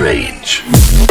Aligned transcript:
Strange. 0.00 1.09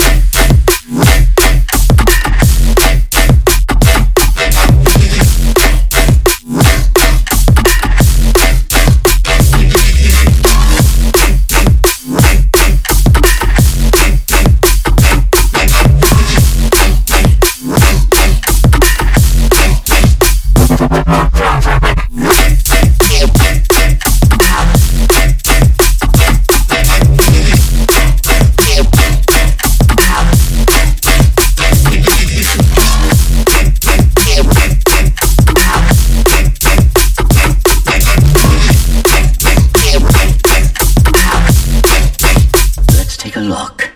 Take 43.29 43.35
a 43.35 43.41
look. 43.41 43.89